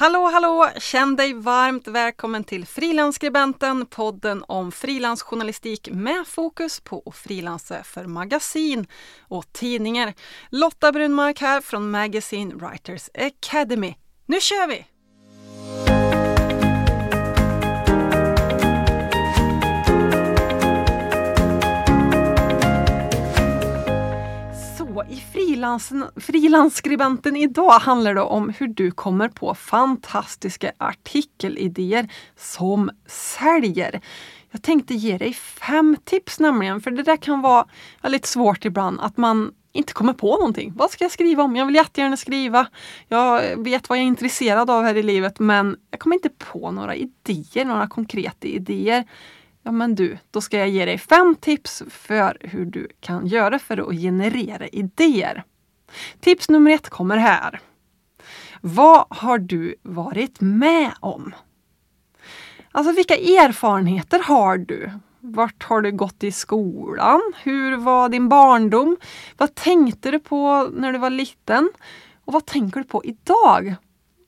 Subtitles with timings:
[0.00, 0.68] Hallå, hallå!
[0.78, 8.04] Känn dig varmt välkommen till Frilansskribenten, podden om frilansjournalistik med fokus på att frilansa för
[8.04, 8.86] magasin
[9.20, 10.14] och tidningar.
[10.50, 13.94] Lotta Brunmark här från Magazine Writers Academy.
[14.26, 14.86] Nu kör vi!
[26.16, 34.00] Frilansskribenten idag handlar det om hur du kommer på fantastiska artikelidéer som säljer.
[34.50, 37.66] Jag tänkte ge dig fem tips nämligen, för det där kan vara
[38.02, 40.72] lite svårt ibland att man inte kommer på någonting.
[40.76, 41.56] Vad ska jag skriva om?
[41.56, 42.66] Jag vill jättegärna skriva.
[43.08, 46.70] Jag vet vad jag är intresserad av här i livet men jag kommer inte på
[46.70, 49.04] några idéer, några konkreta idéer.
[49.62, 53.58] Ja men du, då ska jag ge dig fem tips för hur du kan göra
[53.58, 55.44] för att generera idéer.
[56.20, 57.60] Tips nummer ett kommer här.
[58.60, 61.34] Vad har du varit med om?
[62.72, 64.90] Alltså vilka erfarenheter har du?
[65.20, 67.20] Vart har du gått i skolan?
[67.42, 68.96] Hur var din barndom?
[69.36, 71.70] Vad tänkte du på när du var liten?
[72.24, 73.74] Och vad tänker du på idag?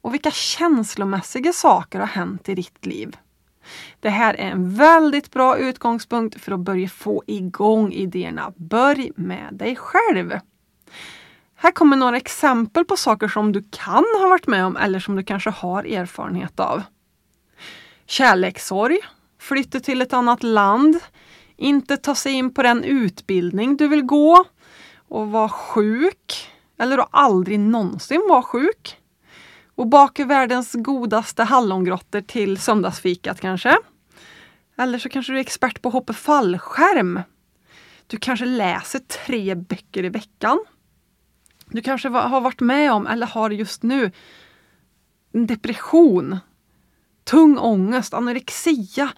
[0.00, 3.16] Och vilka känslomässiga saker har hänt i ditt liv?
[4.00, 8.52] Det här är en väldigt bra utgångspunkt för att börja få igång idéerna.
[8.56, 10.38] Börj med dig själv.
[11.62, 15.16] Här kommer några exempel på saker som du kan ha varit med om eller som
[15.16, 16.82] du kanske har erfarenhet av.
[18.06, 18.98] Kärlekssorg,
[19.40, 20.98] flytta till ett annat land,
[21.56, 24.44] inte ta sig in på den utbildning du vill gå
[25.08, 28.96] och vara sjuk eller att aldrig någonsin vara sjuk
[29.74, 33.76] och baka världens godaste hallongrottor till söndagsfikat kanske.
[34.78, 37.20] Eller så kanske du är expert på att hoppa fallskärm.
[38.06, 40.64] Du kanske läser tre böcker i veckan.
[41.70, 44.10] Du kanske har varit med om, eller har just nu,
[45.32, 46.38] en depression,
[47.24, 49.10] tung ångest, anorexia.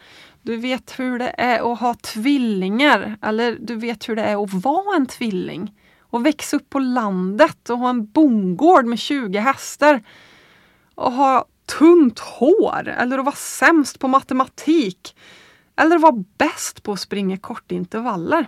[0.42, 4.52] Du vet hur det är att ha tvillingar eller du vet hur det är att
[4.52, 5.74] vara en tvilling.
[6.00, 10.02] Och växa upp på landet och ha en bondgård med 20 hästar
[10.94, 11.46] att ha
[11.78, 15.16] tunt hår eller att vara sämst på matematik
[15.76, 18.46] eller att vara bäst på att springa kortintervaller.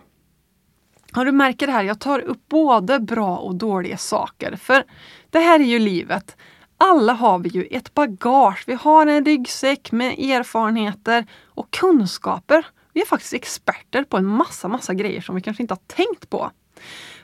[1.16, 4.56] Ja, du märker det här, jag tar upp både bra och dåliga saker.
[4.56, 4.84] För
[5.30, 6.36] det här är ju livet.
[6.78, 8.64] Alla har vi ju ett bagage.
[8.66, 12.66] Vi har en ryggsäck med erfarenheter och kunskaper.
[12.92, 16.30] Vi är faktiskt experter på en massa, massa grejer som vi kanske inte har tänkt
[16.30, 16.50] på.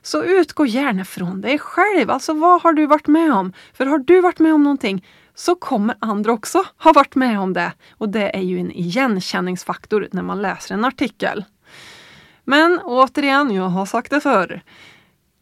[0.03, 2.11] Så utgå gärna från dig själv.
[2.11, 3.53] Alltså vad har du varit med om?
[3.73, 7.53] För har du varit med om någonting så kommer andra också ha varit med om
[7.53, 7.73] det.
[7.93, 11.45] Och det är ju en igenkänningsfaktor när man läser en artikel.
[12.51, 14.63] Men återigen, jag har sagt det förr.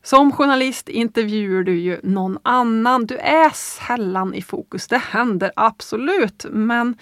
[0.02, 3.06] Som journalist intervjuar du ju någon annan.
[3.06, 4.88] Du är sällan i fokus.
[4.88, 6.96] Det händer absolut, men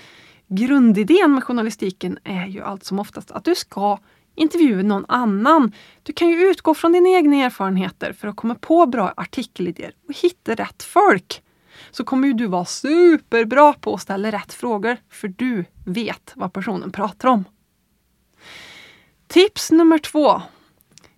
[0.49, 3.99] grundidén med journalistiken är ju allt som oftast att du ska
[4.34, 5.72] intervjua någon annan.
[6.03, 10.15] Du kan ju utgå från dina egna erfarenheter för att komma på bra artikelidéer och
[10.22, 11.43] hitta rätt folk.
[11.91, 16.53] Så kommer ju du vara superbra på att ställa rätt frågor för du vet vad
[16.53, 17.45] personen pratar om.
[19.28, 20.42] Tips nummer två.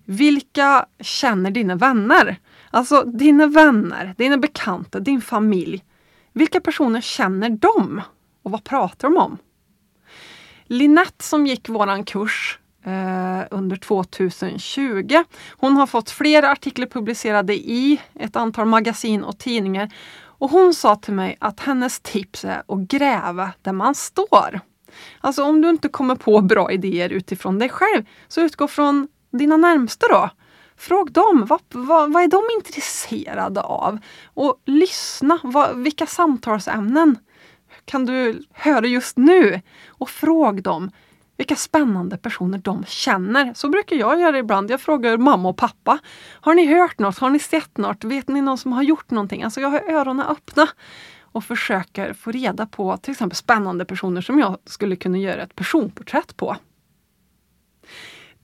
[0.04, 2.36] Vilka känner dina vänner?
[2.70, 5.84] Alltså dina vänner, dina bekanta, din familj.
[6.32, 8.02] Vilka personer känner de?
[8.42, 9.38] Och vad pratar de om?
[10.64, 15.24] Linette som gick våran kurs eh, under 2020.
[15.50, 19.92] Hon har fått flera artiklar publicerade i ett antal magasin och tidningar.
[20.18, 24.60] Och hon sa till mig att hennes tips är att gräva där man står.
[25.20, 29.56] Alltså om du inte kommer på bra idéer utifrån dig själv, så utgå från dina
[29.56, 30.30] närmsta då.
[30.76, 33.98] Fråga dem, vad, vad, vad, är de intresserade av?
[34.24, 37.18] Och lyssna, vad, vilka samtalsämnen
[37.84, 39.60] kan du höra just nu?
[39.88, 40.90] Och fråga dem,
[41.36, 43.54] vilka spännande personer de känner.
[43.54, 44.70] Så brukar jag göra ibland.
[44.70, 45.98] Jag frågar mamma och pappa.
[46.40, 47.18] Har ni hört något?
[47.18, 48.04] Har ni sett något?
[48.04, 49.42] Vet ni någon som har gjort någonting?
[49.42, 50.68] Alltså jag har öronen öppna
[51.32, 55.54] och försöker få reda på till exempel spännande personer som jag skulle kunna göra ett
[55.54, 56.56] personporträtt på.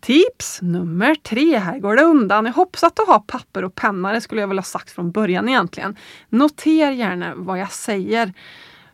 [0.01, 2.47] Tips nummer tre, här går det undan.
[2.47, 5.11] Jag hoppas att du har papper och penna, det skulle jag väl ha sagt från
[5.11, 5.97] början egentligen.
[6.29, 8.33] Notera gärna vad jag säger.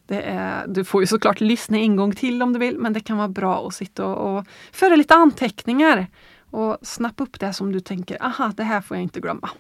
[0.09, 3.17] Är, du får ju såklart lyssna en gång till om du vill, men det kan
[3.17, 6.07] vara bra att sitta och, och föra lite anteckningar
[6.51, 9.51] och snappa upp det som du tänker, aha, det här får jag inte glömma.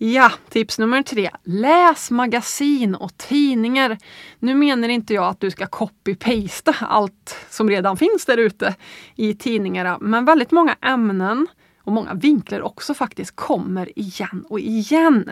[0.00, 1.30] Ja, tips nummer tre.
[1.44, 3.98] Läs magasin och tidningar.
[4.38, 8.74] Nu menar inte jag att du ska copy-pasta allt som redan finns där ute
[9.14, 11.46] i tidningarna, men väldigt många ämnen
[11.82, 15.30] och många vinklar också faktiskt kommer igen och igen.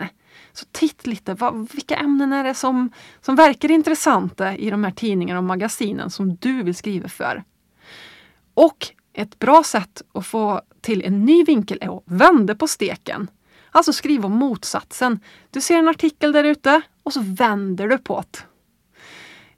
[0.53, 2.91] Så titt lite, vad, vilka ämnen är det som,
[3.21, 7.43] som verkar intressanta i de här tidningarna och magasinen som du vill skriva för?
[8.53, 13.27] Och ett bra sätt att få till en ny vinkel är att vända på steken.
[13.77, 15.19] Alltså skriva om motsatsen.
[15.51, 18.39] Du ser en artikel där ute och så vänder du på det.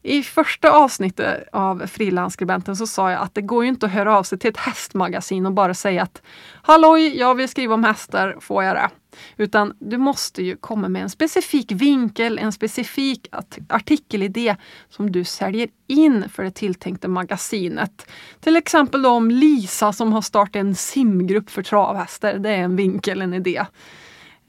[0.01, 4.17] I första avsnittet av frilansskribenten så sa jag att det går ju inte att höra
[4.17, 6.21] av sig till ett hästmagasin och bara säga att
[6.61, 8.89] Halloj, jag vill skriva om hästar, får jag det?
[9.37, 13.27] Utan du måste ju komma med en specifik vinkel, en specifik
[13.69, 14.55] artikelidé
[14.89, 18.11] som du säljer in för det tilltänkta magasinet.
[18.39, 22.33] Till exempel om Lisa som har startat en simgrupp för travhästar.
[22.33, 23.65] Det är en vinkel, en idé.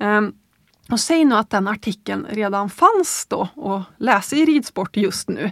[0.00, 0.32] Ehm,
[0.90, 5.50] och säg nu att den artikeln redan fanns då och läsa i ridsport just nu.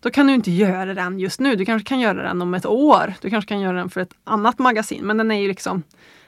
[0.00, 1.56] Då kan du inte göra den just nu.
[1.56, 3.14] Du kanske kan göra den om ett år.
[3.20, 5.82] Du kanske kan göra den för ett annat magasin, men den är ju liksom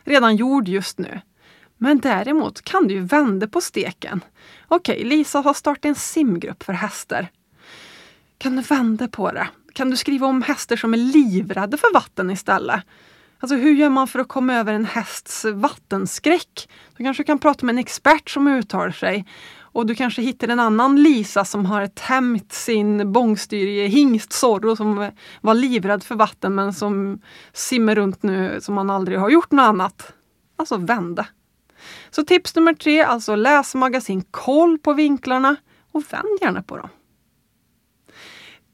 [0.05, 1.21] redan gjord just nu.
[1.77, 4.21] Men däremot kan du ju vända på steken.
[4.69, 7.29] Okej, okay, Lisa har startat en simgrupp för hästar.
[8.39, 9.49] Kan du vända på det?
[9.73, 12.81] Kan du skriva om hästar som är livrädda för vatten istället?
[13.41, 16.69] Alltså hur gör man för att komma över en hästs vattenskräck?
[16.97, 19.27] Du kanske kan prata med en expert som uttalar sig.
[19.75, 25.11] Och du kanske hittar en annan Lisa som har tämjt sin bångstyrige hingst Zorro som
[25.41, 27.21] var livrädd för vatten men som
[27.53, 30.13] simmar runt nu som han aldrig har gjort något annat.
[30.57, 31.27] Alltså vända.
[32.11, 35.57] Så tips nummer tre, alltså läs magasin, koll på vinklarna
[35.93, 36.89] och vänd gärna på dem.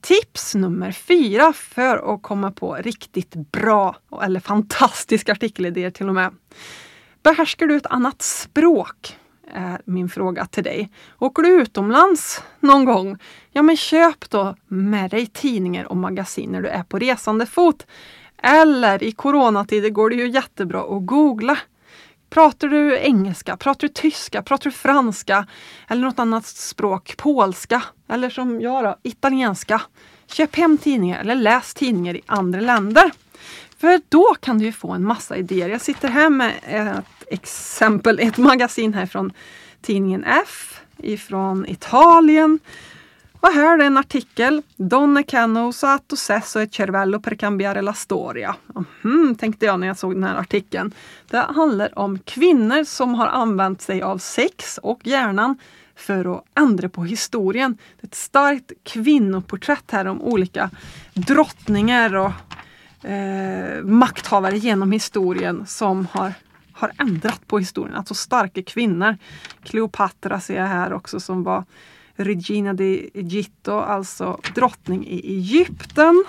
[0.00, 6.34] Tips nummer fyra för att komma på riktigt bra eller fantastiska artikelidéer till och med.
[7.22, 9.16] Behärskar du ett annat språk?
[9.54, 10.90] är min fråga till dig.
[11.18, 13.18] Åker du utomlands någon gång?
[13.50, 17.86] Ja men köp då med dig tidningar och magasin när du är på resande fot.
[18.42, 21.58] Eller i coronatider går det ju jättebra att googla.
[22.30, 23.56] Pratar du engelska?
[23.56, 24.42] Pratar du tyska?
[24.42, 25.46] Pratar du franska?
[25.88, 27.14] Eller något annat språk?
[27.16, 27.82] Polska?
[28.08, 29.82] Eller som jag då, italienska?
[30.26, 33.10] Köp hem tidningar eller läs tidningar i andra länder.
[33.78, 35.68] För då kan du få en massa idéer.
[35.68, 39.32] Jag sitter här med ett exempel, ett magasin här från
[39.82, 42.58] tidningen F ifrån Italien.
[43.40, 44.62] Och här är en artikel.
[44.76, 48.56] Donne cano usato sesso e cervello per cambiare la storia.
[49.04, 50.94] Mm, tänkte jag när jag såg den här artikeln.
[51.30, 55.58] Det handlar om kvinnor som har använt sig av sex och hjärnan
[55.96, 57.78] för att ändra på historien.
[58.00, 60.70] Det är ett starkt kvinnoporträtt här om olika
[61.14, 66.32] drottningar och eh, makthavare genom historien som har,
[66.72, 67.96] har ändrat på historien.
[67.96, 69.16] Alltså starka kvinnor.
[69.62, 71.64] Kleopatra ser jag här också som var
[72.16, 76.24] Regina di Egitto, alltså drottning i Egypten.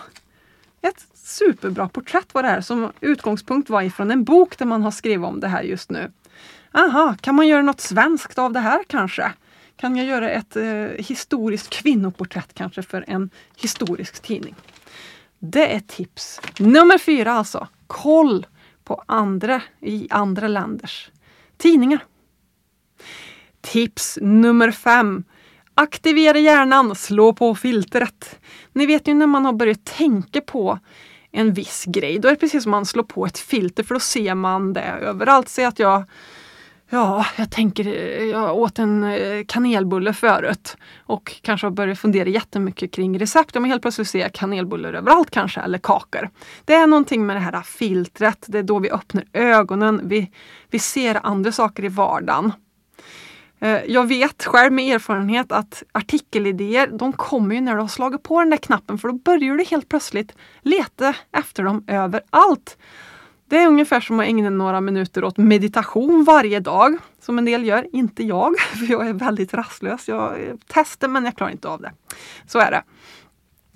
[0.82, 4.92] Ett superbra porträtt var det här som utgångspunkt var ifrån en bok där man har
[4.92, 6.12] skrivit om det här just nu.
[6.72, 9.32] Aha, kan man göra något svenskt av det här kanske?
[9.76, 10.66] Kan jag göra ett eh,
[10.98, 14.56] historiskt kvinnoporträtt kanske för en historisk tidning?
[15.40, 16.42] Det är tips.
[16.60, 17.68] Nummer fyra alltså.
[17.88, 18.46] Koll
[18.84, 21.12] på andra i andra länders
[21.58, 22.06] tidningar.
[23.62, 25.24] Tips nummer fem.
[25.76, 28.40] Aktivera hjärnan, slå på filtret.
[28.74, 30.80] Ni vet ju när man har börjat tänka på
[31.32, 34.00] en viss grej, då är det precis som man slår på ett filter för då
[34.00, 35.50] ser man det överallt.
[35.50, 36.04] Säg att jag
[36.94, 37.86] Ja, jag tänker,
[38.26, 43.54] jag åt en eh, kanelbulle förut och kanske har börjat fundera jättemycket kring recept.
[43.54, 46.30] Men helt plötsligt ser jag kanelbullar överallt kanske, eller kakor.
[46.66, 50.32] Det är någonting med det här filtret, det är då vi öppnar ögonen, vi,
[50.70, 52.52] vi ser andra saker i vardagen.
[53.62, 58.24] Eh, jag vet själv med erfarenhet att artikelidéer, de kommer ju när du har slagit
[58.24, 62.78] på den där knappen för då börjar du helt plötsligt leta efter dem överallt.
[63.50, 67.66] Det är ungefär som att ägna några minuter åt meditation varje dag, som en del
[67.66, 67.88] gör.
[67.94, 70.08] Inte jag, för jag är väldigt rastlös.
[70.08, 70.38] Jag
[70.68, 71.92] testar men jag klarar inte av det.
[72.48, 72.84] Så är det.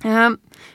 [0.09, 0.29] Eh,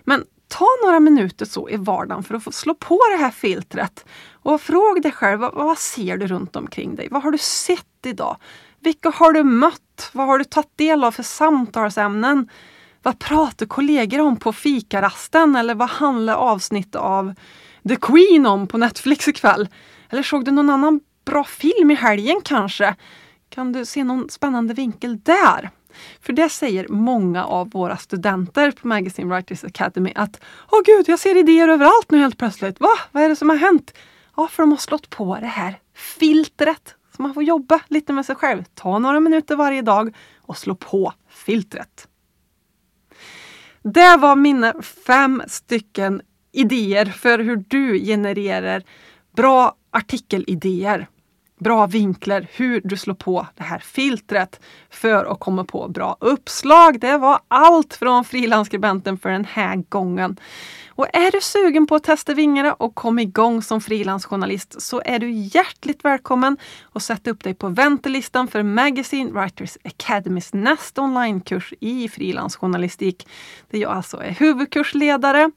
[0.05, 4.05] men ta några minuter så i vardagen för att få slå på det här filtret
[4.33, 7.09] och fråga dig själv, vad ser du runt omkring dig?
[7.11, 8.37] Vad har du sett idag?
[8.83, 10.11] Vilka har du mött?
[10.13, 12.49] Vad har du tagit del av för samtalsämnen?
[13.03, 15.57] Vad pratar kollegor om på fikarasten?
[15.57, 17.35] Eller vad handlar avsnitt av
[17.89, 19.69] The Queen om på Netflix ikväll?
[20.11, 22.95] Eller såg du någon annan bra film i helgen kanske?
[23.49, 25.71] Kan du se någon spännande vinkel där?
[26.21, 31.19] För det säger många av våra studenter på Magazine Writers Academy att Åh gud, jag
[31.19, 32.81] ser idéer överallt nu helt plötsligt.
[32.81, 32.91] Va?
[33.13, 33.95] Vad är det som har hänt?
[34.37, 36.95] Ja, för de har slått på det här filtret.
[37.21, 38.65] Så man får jobba lite med sig själv.
[38.75, 42.09] Ta några minuter varje dag och slå på filtret.
[43.83, 46.23] Det var mina fem stycken
[46.53, 48.83] idéer för hur du genererar
[49.37, 51.09] bra artikelidéer.
[51.59, 54.61] bra vinklar, hur du slår på det här filtret
[54.91, 57.01] för att komma på bra uppslag.
[57.01, 60.37] Det var allt från frilansskribenten för den här gången.
[61.01, 65.19] Och är du sugen på att testa vingarna och komma igång som frilansjournalist så är
[65.19, 66.57] du hjärtligt välkommen
[66.93, 73.29] att sätta upp dig på väntelistan för Magazine Writers Academys nästa onlinekurs i frilansjournalistik.
[73.71, 75.51] Där jag alltså är huvudkursledare.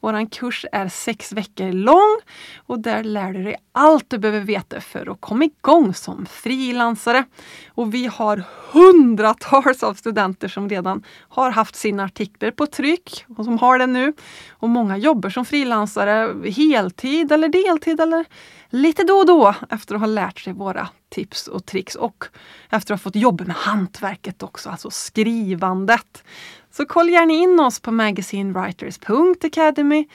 [0.00, 2.18] Vår kurs är sex veckor lång
[2.56, 7.24] och där lär du dig allt du behöver veta för att komma igång som frilansare.
[7.68, 13.44] Och vi har hundratals av studenter som redan har haft sina artiklar på tryck och
[13.44, 14.12] som har det nu.
[14.50, 18.24] Och många jobbar som frilansare heltid eller deltid eller
[18.70, 22.24] lite då och då efter att ha lärt sig våra tips och tricks och
[22.70, 26.24] efter att ha fått jobba med hantverket också, alltså skrivandet.
[26.70, 30.06] Så kolla gärna in oss på magazinewriters.academy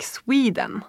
[0.00, 0.80] Sweden.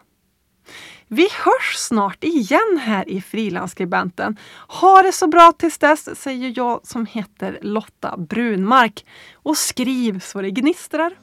[1.08, 4.38] Vi hörs snart igen här i Frilansskribenten.
[4.68, 9.06] Ha det så bra tills dess, säger jag som heter Lotta Brunmark.
[9.34, 11.14] Och skriv så det gnistrar.